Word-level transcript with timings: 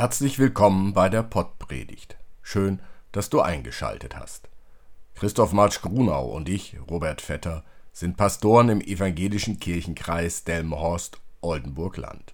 Herzlich 0.00 0.38
willkommen 0.38 0.94
bei 0.94 1.10
der 1.10 1.22
Pottpredigt. 1.22 2.16
Schön, 2.40 2.80
dass 3.12 3.28
du 3.28 3.42
eingeschaltet 3.42 4.16
hast. 4.16 4.48
Christoph 5.14 5.52
Marsch 5.52 5.82
Grunau 5.82 6.24
und 6.24 6.48
ich, 6.48 6.78
Robert 6.88 7.20
Vetter, 7.20 7.64
sind 7.92 8.16
Pastoren 8.16 8.70
im 8.70 8.80
evangelischen 8.80 9.60
Kirchenkreis 9.60 10.44
Delmenhorst-Oldenburg-Land. 10.44 12.32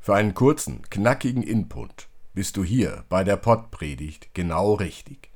Für 0.00 0.14
einen 0.14 0.32
kurzen, 0.32 0.80
knackigen 0.88 1.42
Input 1.42 2.08
bist 2.32 2.56
du 2.56 2.64
hier 2.64 3.04
bei 3.10 3.22
der 3.22 3.36
Pottpredigt 3.36 4.30
genau 4.32 4.72
richtig. 4.72 5.30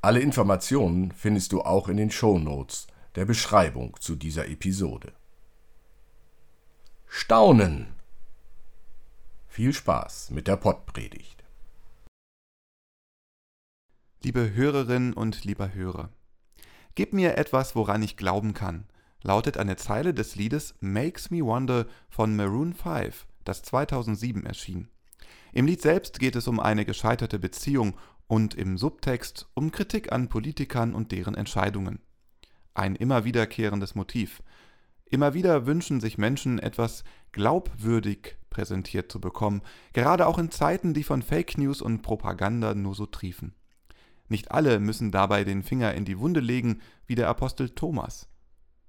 Alle 0.00 0.20
Informationen 0.20 1.12
findest 1.12 1.52
du 1.52 1.60
auch 1.60 1.90
in 1.90 1.98
den 1.98 2.10
Shownotes 2.10 2.86
der 3.14 3.26
Beschreibung 3.26 3.94
zu 4.00 4.16
dieser 4.16 4.48
Episode. 4.48 5.12
Staunen 7.08 7.88
viel 9.58 9.74
Spaß 9.74 10.30
mit 10.30 10.46
der 10.46 10.54
Pottpredigt. 10.54 11.42
Liebe 14.22 14.54
Hörerinnen 14.54 15.14
und 15.14 15.42
lieber 15.42 15.74
Hörer, 15.74 16.10
Gib 16.94 17.12
mir 17.12 17.36
etwas, 17.36 17.74
woran 17.74 18.00
ich 18.00 18.16
glauben 18.16 18.54
kann, 18.54 18.86
lautet 19.20 19.56
eine 19.56 19.74
Zeile 19.74 20.14
des 20.14 20.36
Liedes 20.36 20.76
Makes 20.78 21.32
Me 21.32 21.44
Wonder 21.44 21.86
von 22.08 22.36
Maroon 22.36 22.72
5, 22.72 23.26
das 23.42 23.62
2007 23.62 24.46
erschien. 24.46 24.90
Im 25.52 25.66
Lied 25.66 25.82
selbst 25.82 26.20
geht 26.20 26.36
es 26.36 26.46
um 26.46 26.60
eine 26.60 26.84
gescheiterte 26.84 27.40
Beziehung 27.40 27.96
und 28.28 28.54
im 28.54 28.78
Subtext 28.78 29.48
um 29.54 29.72
Kritik 29.72 30.12
an 30.12 30.28
Politikern 30.28 30.94
und 30.94 31.10
deren 31.10 31.34
Entscheidungen. 31.34 31.98
Ein 32.74 32.94
immer 32.94 33.24
wiederkehrendes 33.24 33.96
Motiv. 33.96 34.40
Immer 35.10 35.32
wieder 35.32 35.66
wünschen 35.66 36.00
sich 36.00 36.18
Menschen 36.18 36.58
etwas 36.58 37.02
glaubwürdig 37.32 38.36
präsentiert 38.50 39.10
zu 39.10 39.20
bekommen, 39.20 39.62
gerade 39.92 40.26
auch 40.26 40.38
in 40.38 40.50
Zeiten, 40.50 40.92
die 40.92 41.04
von 41.04 41.22
Fake 41.22 41.56
News 41.56 41.80
und 41.80 42.02
Propaganda 42.02 42.74
nur 42.74 42.94
so 42.94 43.06
triefen. 43.06 43.54
Nicht 44.28 44.50
alle 44.50 44.80
müssen 44.80 45.10
dabei 45.10 45.44
den 45.44 45.62
Finger 45.62 45.94
in 45.94 46.04
die 46.04 46.18
Wunde 46.18 46.40
legen, 46.40 46.82
wie 47.06 47.14
der 47.14 47.28
Apostel 47.28 47.70
Thomas. 47.70 48.28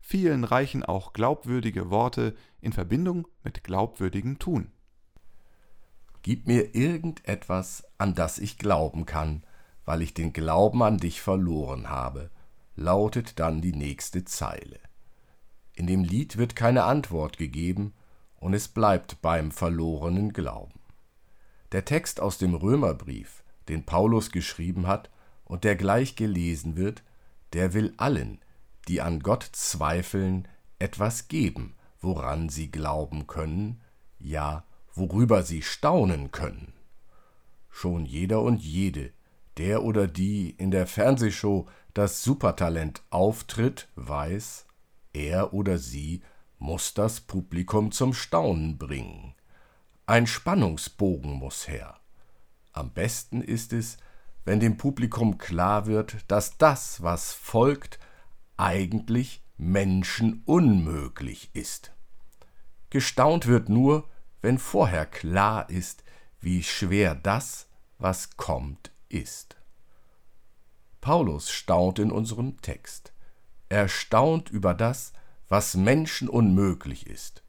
Vielen 0.02 0.44
reichen 0.44 0.84
auch 0.84 1.14
glaubwürdige 1.14 1.90
Worte 1.90 2.36
in 2.60 2.74
Verbindung 2.74 3.28
mit 3.44 3.64
glaubwürdigem 3.64 4.40
Tun. 4.40 4.72
Gib 6.22 6.48
mir 6.48 6.76
irgendetwas, 6.76 7.86
an 7.98 8.14
das 8.14 8.40
ich 8.40 8.58
glauben 8.58 9.06
kann, 9.06 9.46
weil 9.86 10.02
ich 10.02 10.14
den 10.14 10.34
Glauben 10.34 10.84
an 10.84 10.98
dich 10.98 11.22
verloren 11.22 11.90
habe, 11.90 12.30
lautet 12.76 13.40
dann 13.40 13.62
die 13.62 13.72
nächste 13.72 14.26
Zeile. 14.26 14.80
In 15.80 15.88
dem 15.88 16.04
Lied 16.04 16.36
wird 16.36 16.58
keine 16.58 16.84
Antwort 16.84 17.38
gegeben, 17.38 17.94
und 18.36 18.54
es 18.54 18.68
bleibt 18.68 19.22
beim 19.22 19.50
verlorenen 19.50 20.34
Glauben. 20.34 20.82
Der 21.72 21.86
Text 21.86 22.20
aus 22.20 22.38
dem 22.38 22.54
Römerbrief, 22.54 23.46
den 23.70 23.86
Paulus 23.86 24.30
geschrieben 24.32 24.88
hat 24.88 25.10
und 25.46 25.64
der 25.64 25.78
gleich 25.78 26.18
gelesen 26.18 26.76
wird, 26.76 27.02
der 27.54 27.74
will 27.74 27.94
allen, 27.96 28.42
die 28.90 29.00
an 29.00 29.22
Gott 29.22 29.48
zweifeln, 29.54 30.50
etwas 30.80 31.30
geben, 31.30 31.76
woran 32.02 32.50
sie 32.50 32.70
glauben 32.70 33.26
können, 33.26 33.80
ja, 34.20 34.66
worüber 34.94 35.44
sie 35.44 35.62
staunen 35.62 36.32
können. 36.32 36.74
Schon 37.70 38.06
jeder 38.06 38.42
und 38.42 38.62
jede, 38.62 39.14
der 39.56 39.84
oder 39.84 40.08
die 40.08 40.50
in 40.50 40.72
der 40.72 40.88
Fernsehshow 40.88 41.70
das 41.94 42.22
Supertalent 42.22 43.02
auftritt, 43.12 43.88
weiß, 43.96 44.66
er 45.20 45.54
oder 45.54 45.78
sie 45.78 46.22
muss 46.58 46.94
das 46.94 47.22
Publikum 47.22 47.92
zum 47.92 48.14
Staunen 48.14 48.78
bringen. 48.78 49.36
Ein 50.06 50.28
Spannungsbogen 50.28 51.34
muss 51.34 51.68
her. 51.68 52.00
Am 52.72 52.92
besten 52.92 53.42
ist 53.42 53.74
es, 53.74 53.98
wenn 54.46 54.60
dem 54.60 54.78
Publikum 54.78 55.38
klar 55.38 55.86
wird, 55.86 56.18
dass 56.28 56.58
das, 56.58 57.04
was 57.04 57.34
folgt, 57.34 58.00
eigentlich 58.58 59.44
menschenunmöglich 59.58 61.52
ist. 61.54 61.94
Gestaunt 62.90 63.46
wird 63.46 63.70
nur, 63.70 64.10
wenn 64.42 64.58
vorher 64.58 65.06
klar 65.06 65.70
ist, 65.70 66.04
wie 66.40 66.64
schwer 66.64 67.14
das, 67.14 67.68
was 67.98 68.38
kommt, 68.38 68.92
ist. 69.10 69.58
Paulus 71.02 71.52
staunt 71.52 72.00
in 72.00 72.12
unserem 72.12 72.62
Text. 72.62 73.14
Er 73.70 73.88
staunt 73.88 74.50
über 74.50 74.74
das, 74.74 75.14
was 75.48 75.76
Menschen 75.76 76.28
unmöglich 76.28 77.08
ist. 77.08 77.44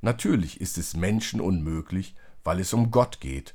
Natürlich 0.00 0.60
ist 0.60 0.78
es 0.78 0.94
Menschen 0.94 1.40
unmöglich, 1.40 2.14
weil 2.44 2.60
es 2.60 2.72
um 2.72 2.90
Gott 2.90 3.20
geht 3.20 3.54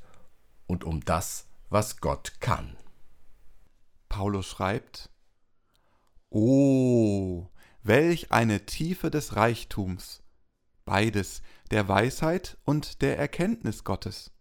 und 0.66 0.84
um 0.84 1.04
das, 1.04 1.46
was 1.68 1.98
Gott 1.98 2.40
kann. 2.40 2.76
Paulus 4.08 4.46
schreibt, 4.46 5.10
Oh, 6.30 7.48
welch 7.82 8.32
eine 8.32 8.66
Tiefe 8.66 9.10
des 9.10 9.36
Reichtums, 9.36 10.22
beides 10.84 11.42
der 11.70 11.88
Weisheit 11.88 12.58
und 12.64 13.02
der 13.02 13.18
Erkenntnis 13.18 13.84
Gottes. 13.84 14.32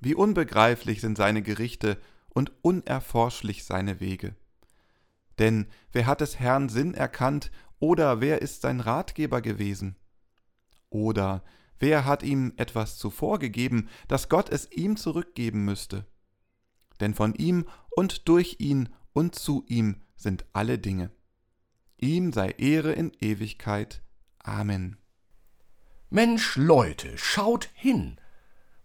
Wie 0.00 0.14
unbegreiflich 0.14 1.00
sind 1.00 1.16
seine 1.16 1.42
Gerichte 1.42 2.00
und 2.28 2.52
unerforschlich 2.62 3.64
seine 3.64 4.00
Wege. 4.00 4.34
Denn 5.38 5.66
wer 5.92 6.06
hat 6.06 6.20
des 6.20 6.38
Herrn 6.38 6.68
Sinn 6.68 6.94
erkannt 6.94 7.50
oder 7.78 8.20
wer 8.20 8.42
ist 8.42 8.62
sein 8.62 8.80
Ratgeber 8.80 9.40
gewesen? 9.40 9.96
Oder 10.90 11.42
wer 11.78 12.04
hat 12.04 12.22
ihm 12.22 12.52
etwas 12.56 12.98
zuvor 12.98 13.38
gegeben, 13.38 13.88
dass 14.08 14.28
Gott 14.28 14.48
es 14.48 14.70
ihm 14.70 14.96
zurückgeben 14.96 15.64
müsste? 15.64 16.06
Denn 17.00 17.14
von 17.14 17.34
ihm 17.34 17.66
und 17.90 18.28
durch 18.28 18.56
ihn 18.60 18.88
und 19.12 19.34
zu 19.34 19.64
ihm 19.68 20.02
sind 20.16 20.44
alle 20.52 20.78
Dinge. 20.78 21.10
Ihm 21.98 22.32
sei 22.32 22.50
Ehre 22.50 22.92
in 22.92 23.12
Ewigkeit. 23.20 24.02
Amen. 24.38 24.96
Mensch, 26.10 26.56
Leute, 26.56 27.18
schaut 27.18 27.68
hin! 27.74 28.20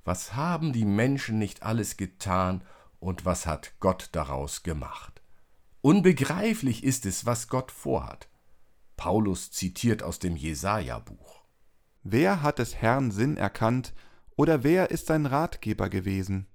Was 0.04 0.36
haben 0.36 0.74
die 0.74 0.86
Menschen 0.86 1.38
nicht 1.38 1.62
alles 1.62 1.96
getan 1.98 2.64
und 3.00 3.26
was 3.26 3.46
hat 3.46 3.74
Gott 3.80 4.10
daraus 4.14 4.64
gemacht? 4.64 5.19
Unbegreiflich 5.82 6.84
ist 6.84 7.06
es, 7.06 7.26
was 7.26 7.48
Gott 7.48 7.72
vorhat. 7.72 8.28
Paulus 8.98 9.52
zitiert 9.52 10.04
aus 10.04 10.20
dem 10.20 10.36
Jesaja-Buch. 10.36 11.44
Wer 12.04 12.42
hat 12.42 12.60
des 12.60 12.76
Herrn 12.76 13.12
Sinn 13.12 13.38
erkannt 13.38 13.94
oder 14.36 14.64
wer 14.64 14.92
ist 14.92 15.08
sein 15.08 15.26
Ratgeber 15.26 15.90
gewesen? 15.90 16.48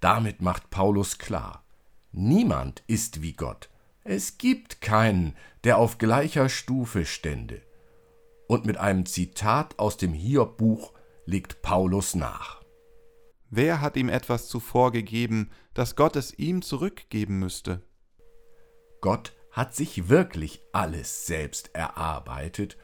Damit 0.00 0.42
macht 0.42 0.70
Paulus 0.70 1.18
klar, 1.18 1.64
niemand 2.10 2.82
ist 2.88 3.22
wie 3.22 3.32
Gott. 3.32 3.70
Es 4.02 4.38
gibt 4.38 4.80
keinen, 4.80 5.36
der 5.62 5.78
auf 5.78 5.98
gleicher 5.98 6.48
Stufe 6.48 7.06
stände. 7.06 7.62
Und 8.48 8.66
mit 8.66 8.76
einem 8.76 9.06
Zitat 9.06 9.78
aus 9.78 9.96
dem 9.96 10.12
Hiob-Buch 10.12 10.92
legt 11.26 11.62
Paulus 11.62 12.14
nach. 12.16 12.63
Wer 13.50 13.80
hat 13.80 13.96
ihm 13.96 14.08
etwas 14.08 14.48
zuvor 14.48 14.92
gegeben, 14.92 15.50
dass 15.74 15.96
Gott 15.96 16.16
es 16.16 16.36
ihm 16.38 16.62
zurückgeben 16.62 17.38
müsste? 17.38 17.82
Gott 19.00 19.32
hat 19.50 19.74
sich 19.74 20.08
wirklich 20.08 20.60
alles 20.72 21.26
selbst 21.26 21.74
erarbeitet 21.74 22.76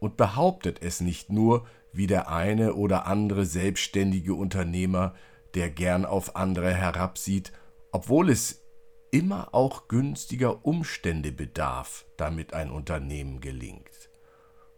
und 0.00 0.16
behauptet 0.16 0.82
es 0.82 1.00
nicht 1.00 1.30
nur 1.30 1.66
wie 1.92 2.06
der 2.06 2.30
eine 2.30 2.74
oder 2.74 3.06
andere 3.06 3.44
selbstständige 3.44 4.34
Unternehmer, 4.34 5.14
der 5.54 5.70
gern 5.70 6.04
auf 6.04 6.36
andere 6.36 6.72
herabsieht, 6.72 7.52
obwohl 7.92 8.30
es 8.30 8.62
immer 9.10 9.54
auch 9.54 9.88
günstiger 9.88 10.64
Umstände 10.64 11.32
bedarf, 11.32 12.06
damit 12.16 12.52
ein 12.52 12.70
Unternehmen 12.70 13.40
gelingt. 13.40 14.10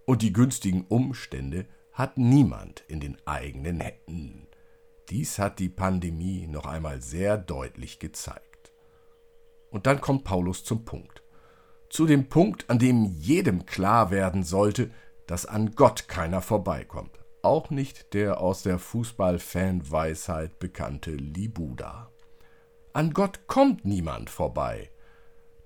Und 0.07 0.23
die 0.23 0.33
günstigen 0.33 0.85
Umstände 0.89 1.67
hat 1.93 2.19
niemand 2.19 2.85
in 2.89 3.01
den 3.01 3.17
eigenen 3.27 3.81
Händen. 3.81 4.47
Dies 5.11 5.39
hat 5.39 5.59
die 5.59 5.69
Pandemie 5.69 6.47
noch 6.47 6.67
einmal 6.67 7.03
sehr 7.03 7.37
deutlich 7.37 7.99
gezeigt. 7.99 8.73
Und 9.71 9.87
dann 9.87 10.01
kommt 10.01 10.25
Paulus 10.25 10.65
zum 10.65 10.85
Punkt 10.85 11.21
zu 11.91 12.07
dem 12.07 12.29
Punkt, 12.29 12.71
an 12.71 12.79
dem 12.79 13.05
jedem 13.05 13.67
klar 13.67 14.11
werden 14.11 14.45
sollte, 14.45 14.91
dass 15.27 15.45
an 15.45 15.75
Gott 15.75 16.09
keiner 16.09 16.41
vorbeikommt. 16.41 17.19
Auch 17.43 17.71
nicht 17.71 18.15
der 18.15 18.41
aus 18.41 18.63
der 18.63 18.79
Fußballfan-Weisheit 18.79 20.59
bekannte 20.59 21.11
Libuda. 21.11 22.11
An 22.93 23.13
Gott 23.13 23.47
kommt 23.47 23.85
niemand 23.85 24.31
vorbei, 24.31 24.91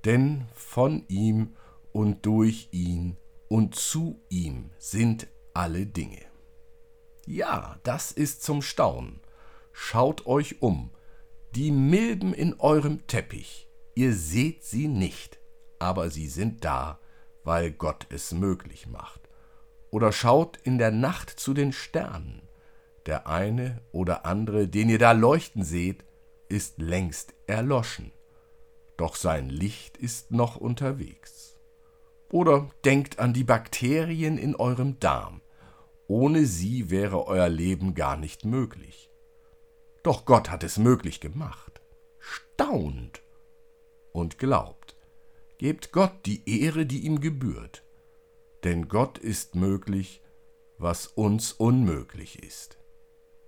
denn 0.04 0.46
von 0.54 1.04
ihm 1.08 1.54
und 1.92 2.26
durch 2.26 2.68
ihn 2.72 3.16
und 3.48 3.74
zu 3.74 4.20
ihm 4.28 4.70
sind 4.78 5.26
alle 5.52 5.86
Dinge. 5.86 6.22
Ja, 7.26 7.78
das 7.82 8.12
ist 8.12 8.42
zum 8.42 8.62
Staunen. 8.62 9.20
Schaut 9.74 10.24
euch 10.26 10.62
um. 10.62 10.90
Die 11.54 11.70
Milben 11.70 12.32
in 12.32 12.58
eurem 12.58 13.06
Teppich, 13.06 13.68
ihr 13.94 14.14
seht 14.14 14.64
sie 14.64 14.88
nicht 14.88 15.38
aber 15.84 16.08
sie 16.08 16.28
sind 16.28 16.64
da, 16.64 16.98
weil 17.44 17.70
Gott 17.70 18.06
es 18.08 18.32
möglich 18.32 18.86
macht. 18.86 19.20
Oder 19.90 20.12
schaut 20.12 20.56
in 20.62 20.78
der 20.78 20.90
Nacht 20.90 21.28
zu 21.28 21.52
den 21.52 21.72
Sternen. 21.72 22.48
Der 23.04 23.26
eine 23.26 23.82
oder 23.92 24.24
andere, 24.24 24.66
den 24.66 24.88
ihr 24.88 24.98
da 24.98 25.12
leuchten 25.12 25.62
seht, 25.62 26.04
ist 26.48 26.80
längst 26.80 27.34
erloschen, 27.46 28.12
doch 28.96 29.14
sein 29.14 29.50
Licht 29.50 29.98
ist 29.98 30.30
noch 30.30 30.56
unterwegs. 30.56 31.58
Oder 32.32 32.70
denkt 32.84 33.18
an 33.18 33.34
die 33.34 33.44
Bakterien 33.44 34.38
in 34.38 34.56
eurem 34.56 34.98
Darm. 35.00 35.42
Ohne 36.06 36.46
sie 36.46 36.90
wäre 36.90 37.26
euer 37.26 37.48
Leben 37.48 37.94
gar 37.94 38.16
nicht 38.16 38.44
möglich. 38.44 39.10
Doch 40.04 40.26
Gott 40.26 40.50
hat 40.50 40.62
es 40.62 40.76
möglich 40.78 41.18
gemacht. 41.18 41.80
Staunt 42.20 43.22
und 44.12 44.38
glaubt. 44.38 44.96
Gebt 45.58 45.92
Gott 45.92 46.12
die 46.26 46.62
Ehre, 46.62 46.84
die 46.84 47.00
ihm 47.00 47.20
gebührt. 47.20 47.82
Denn 48.64 48.88
Gott 48.88 49.18
ist 49.18 49.54
möglich, 49.54 50.20
was 50.78 51.06
uns 51.06 51.52
unmöglich 51.52 52.42
ist. 52.42 52.78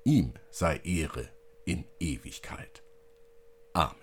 Ihm 0.04 0.32
sei 0.50 0.78
Ehre 0.78 1.28
in 1.66 1.84
Ewigkeit. 2.00 2.82
Amen. 3.74 3.94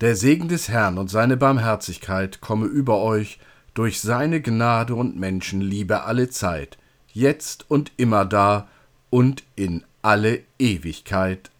Der 0.00 0.16
Segen 0.16 0.48
des 0.48 0.68
Herrn 0.68 0.98
und 0.98 1.08
seine 1.08 1.36
Barmherzigkeit 1.36 2.40
komme 2.40 2.66
über 2.66 3.00
euch 3.00 3.38
durch 3.74 4.00
seine 4.00 4.42
Gnade 4.42 4.96
und 4.96 5.16
Menschenliebe 5.16 6.02
alle 6.02 6.30
Zeit, 6.30 6.78
jetzt 7.12 7.70
und 7.70 7.92
immer 7.96 8.24
da 8.24 8.68
und 9.14 9.44
in 9.54 9.84
alle 10.02 10.42
Ewigkeit. 10.58 11.52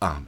Amen. 0.00 0.26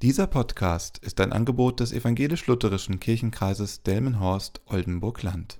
Dieser 0.00 0.28
Podcast 0.28 0.98
ist 0.98 1.20
ein 1.20 1.32
Angebot 1.32 1.80
des 1.80 1.92
evangelisch-lutherischen 1.92 3.00
Kirchenkreises 3.00 3.82
Delmenhorst-Oldenburg-Land. 3.82 5.58